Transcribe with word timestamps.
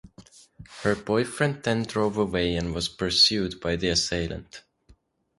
Her 0.81 0.95
boyfriend 0.95 1.61
then 1.61 1.83
drove 1.83 2.17
away 2.17 2.55
and 2.55 2.73
was 2.73 2.89
pursued 2.89 3.59
by 3.61 3.75
the 3.75 3.89
assailant. 3.89 4.63